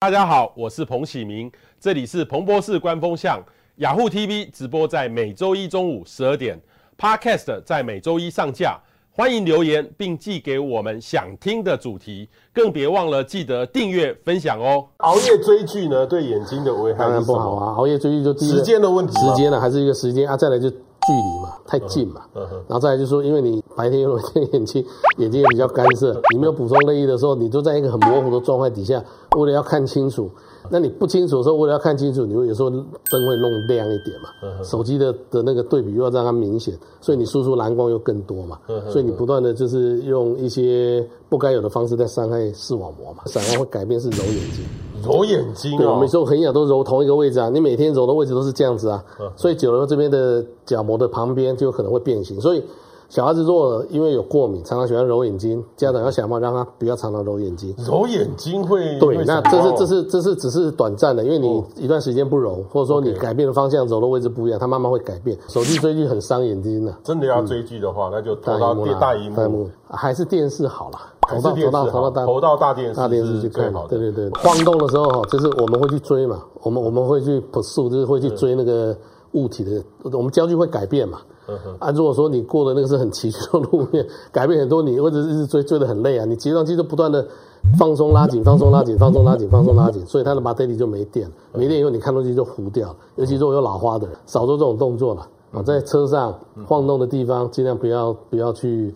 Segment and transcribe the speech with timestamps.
[0.00, 1.50] 大家好，我是彭启明，
[1.80, 3.42] 这里是彭博士官方向
[3.78, 6.56] 雅虎 TV 直播，在每周一中午十二点
[6.96, 8.78] ，Podcast 在每周一上架。
[9.10, 14.86] 欢迎留言并寄给我们想听的主题，更别忘了记得订阅分享哦。
[14.98, 17.74] 熬夜追剧呢，对眼睛的危害当然不好啊。
[17.74, 20.70] 熬夜追剧就第一时间的问题，时间呢还是一个时间啊，再来就
[21.08, 22.20] 距离嘛，太近嘛。
[22.34, 24.22] 嗯嗯、然后再来就是说，因为你白天用了
[24.52, 24.84] 眼睛，
[25.16, 29.02] 眼睛也比较干涩，你没有补充泪液的时候，你就在一个很模糊的状态底下，
[29.38, 30.30] 为了要看清楚。
[30.70, 34.28] 那你不清楚的时候，为了要看清楚，你会有时候灯会弄亮一点嘛？
[34.42, 38.58] 嗯、手机的的那个对比又要让它明显，所以你输出蓝光又更多嘛？
[38.68, 43.22] 嗯、所以你不断的就是用一些不该有的方式在伤害视网膜嘛？
[43.26, 44.64] 闪光会改变是揉眼睛，
[45.04, 45.78] 揉眼睛、哦。
[45.78, 52.62] 对，我们说很痒都揉同一个位置啊，你每天揉的位置都是这样子啊，嗯、所以久了这边的角膜的旁边就有可能会变形，所以。
[53.10, 57.74] 小孩子如果因为有过敏，常常喜欢揉眼睛，家长要想办法让他不要常常揉眼睛。
[57.78, 65.34] 揉眼睛会对，那这是这是这是只是短暂的，因为你一段时间不揉，或者说你改变的方向，揉的位置不一样，它慢慢会改变。
[65.48, 66.94] 手机追剧很伤眼睛的。
[67.02, 73.72] 真的要追剧的话，那就拖到大荧幕，大荧幕还是电视好了，投到投到投到大投到大电视大电视去看。
[73.88, 78.96] 对对对，晃动的时候哈，就是我们会去追嘛，我们我们会去 pursue，就是会去追那个
[79.32, 81.18] 物体的，我们焦距会改变嘛。
[81.78, 87.26] 啊，如果说你过的那个是很崎岖的路面，改变很多，你或者是追追的很累啊，你睫状肌就不断的
[87.78, 98.94] 放松拉紧，放松拉紧，放松拉紧，放松拉紧，所以它的马达里就没电，没电以后你看东西就糊掉，尤其如果有老花的人，少做这种动作了啊，在车上晃动的地方尽量不要不要去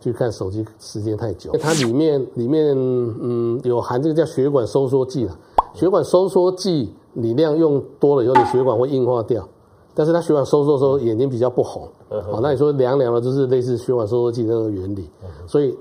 [0.00, 5.38] 去看手机时间太久，它里面里面嗯有含这个叫血管收缩剂了，
[5.74, 9.46] 血管收缩剂你量用多了以后，你血管会硬化掉。
[9.92, 11.86] 但是它血管收缩的时候，眼睛比较不红，
[12.30, 15.10] 好，那你说凉凉的，就是类似血管收缩剂那个原理，
[15.46, 15.76] 所以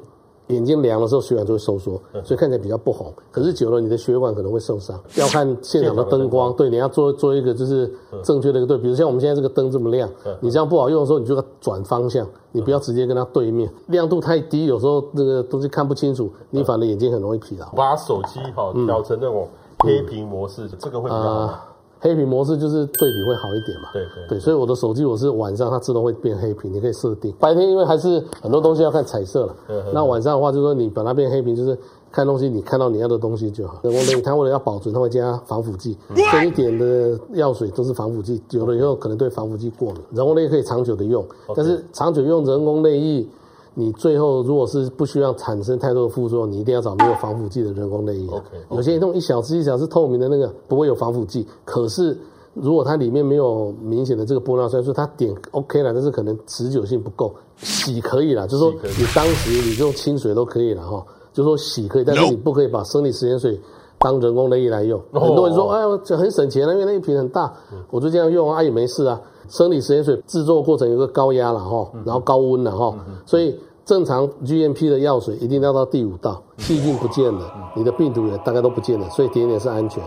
[0.49, 3.13] 眼睛凉的时候，血管就会收缩，所以看起来比较不红。
[3.31, 6.51] 可是久了，你的血管可能会受伤， 要看现场的灯光。
[6.53, 7.91] 对，你要做做一个就是
[8.23, 13.71] 正确的一个对，比如像我们现在这个灯这么亮，你这样不好用的时候，你就要转方向，你不要直接跟它对面。
[13.87, 17.67] 亮度太低，有时候这个东西看不清楚，你反而眼睛很容易疲劳。
[17.75, 19.47] 把手机哈调成那种
[19.79, 21.59] 黑屏模式，这个会比较好。
[22.01, 23.89] 黑屏模式就是对比会好一点嘛？
[23.91, 27.33] 对对对，所以我的手机我是晚上它自动会变黑屏，你可以设定。
[27.39, 29.55] 白天因为还是很多东西要看彩色了，
[29.93, 31.77] 那晚上的话就是说你把它变黑屏，就是
[32.11, 33.79] 看东西你看到你要的东西就好。
[33.83, 35.97] 人工泪液它为了要保存，它会加防腐剂，
[36.31, 40.01] 这一点的药水都是防腐剂，有了以后可能对防腐剂过敏。
[40.13, 43.27] 人工泪液可以长久的用，但是长久用人工泪液。
[43.73, 48.27] 你最后如果是不需要产生太多的副作用，你一定要找没有防腐剂的人工内衣。
[48.27, 48.75] Okay.
[48.75, 52.17] 有些那种一小支一小支透明的那个不会有防腐剂，可是
[52.53, 57.33] 如果它里面没有明显的这个玻尿酸，说它点 OK 了，但是可能持久性不够。
[57.57, 63.59] 洗可以了，就是说你当时你用清水都可以了哈，就是说洗可以，但是你不可以把生理食盐水
[63.99, 64.99] 当人工内衣来用。
[65.13, 67.53] 很多人说哎呦这很省钱啊，因为那一瓶很大，
[67.91, 69.19] 我就这样用啊也没事啊。
[69.47, 72.95] 生理食盐水制作过程有个高压了哈，然后高温了哈，
[73.25, 73.59] 所以。
[73.85, 80.03] 正常 GMP 的药水一定要到第五道，细菌不见了，你的病毒也大概都不见了，所以点点是安全。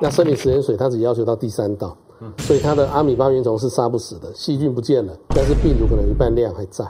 [0.00, 1.94] 那生理食盐水它只要求到第三道，
[2.38, 6.84] 所以它的阿米巴原虫是杀不死的，细菌不见了，但是病毒可能一半量还在。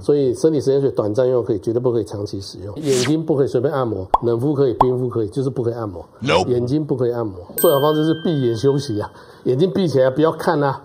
[0.00, 2.74] 所以生理食盐水短暂用可以，绝对不可以长期使用。
[2.76, 6.04] 眼睛不可以随便按摩，冷敷可以，冰敷可以，就是不可以按摩。
[6.48, 9.10] 眼睛不可以按摩，最好方式是闭眼休息啊，
[9.44, 10.82] 眼睛闭起来不要看啊。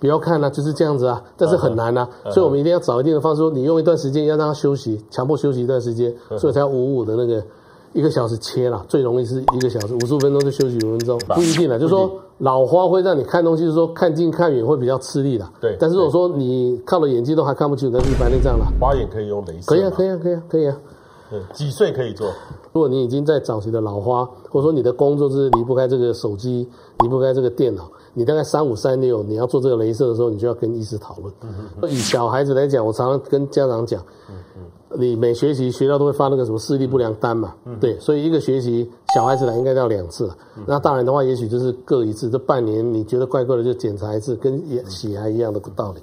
[0.00, 7.42] 不要看了、啊，就是这样子啊，但是很难啊，嗯、所以我们一定要找一定的方式，说你用一段时间要让它休息，强迫休息一段时间，所以才要五五的那个
[7.92, 15.76] 一个小时切了，最容易是一个小时五十五分钟就休息五分钟，不一定了，就是说老花会让你看东西，就是说看近看远会比较吃力的，对。
[15.80, 18.66] 但是如果说你靠了眼睛都还看不清楚，那就白内障了。
[18.80, 19.66] 花眼可以用雷射？
[19.66, 20.76] 可以啊，可以啊，可以啊，可以啊。
[21.30, 22.26] 嗯，几岁可以做？
[22.72, 26.66] 如果你已经在早期的老花，或者说你的工作是离不开这个手机，
[27.00, 27.90] 离不开这个电脑。
[28.14, 31.32] 你大概三五三六，你要做这个镭射的时候，你就要跟医师讨论。
[31.42, 31.48] 嗯
[31.82, 34.62] 嗯、以小孩子来讲，我常常跟家长讲，嗯嗯、
[34.96, 42.30] 你每学期学校都会发那个什么视力不良单嘛，嗯、对，所以一个学期小孩子来应该要两次，嗯、那大人的话也许就是各一次。
[42.30, 46.00] 这半年你觉得怪怪的就检查一次，跟洗牙一样的道理。